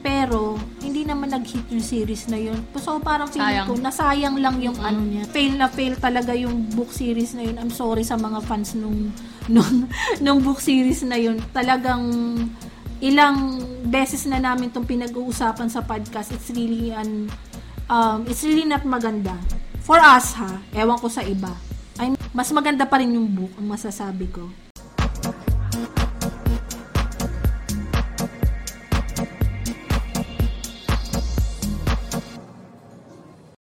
Pero, 0.00 0.56
hindi 0.80 1.04
naman 1.04 1.28
nag-hit 1.28 1.68
yung 1.68 1.84
series 1.84 2.24
na 2.32 2.40
yun. 2.40 2.56
So, 2.80 2.96
parang 3.04 3.28
feeling 3.28 3.64
Sayang. 3.64 3.68
ko, 3.68 3.72
nasayang 3.76 4.36
lang 4.40 4.56
yung 4.64 4.80
ano 4.80 5.04
niya. 5.04 5.28
Fail 5.28 5.54
na 5.60 5.68
fail 5.68 5.92
talaga 6.00 6.32
yung 6.32 6.72
book 6.72 6.88
series 6.88 7.36
na 7.36 7.44
yun. 7.44 7.60
I'm 7.60 7.68
sorry 7.68 8.00
sa 8.00 8.16
mga 8.16 8.40
fans 8.48 8.72
nung, 8.72 9.12
nung, 9.54 9.88
nung 10.24 10.40
book 10.40 10.58
series 10.58 11.04
na 11.04 11.20
yun. 11.20 11.36
Talagang, 11.52 12.08
ilang 13.00 13.56
beses 13.88 14.28
na 14.28 14.36
namin 14.36 14.68
itong 14.68 14.84
pinag-uusapan 14.84 15.68
sa 15.72 15.80
podcast. 15.80 16.36
It's 16.36 16.52
really 16.52 16.92
an, 16.92 17.32
um, 17.88 18.28
it's 18.28 18.44
really 18.44 18.68
not 18.68 18.84
maganda. 18.84 19.34
For 19.80 19.96
us, 19.96 20.36
ha? 20.36 20.60
Ewan 20.76 21.00
ko 21.00 21.08
sa 21.08 21.24
iba. 21.24 21.50
Ay, 21.96 22.12
mas 22.36 22.52
maganda 22.52 22.84
pa 22.84 23.00
rin 23.00 23.16
yung 23.16 23.28
book, 23.28 23.52
ang 23.56 23.66
masasabi 23.66 24.28
ko. 24.30 24.69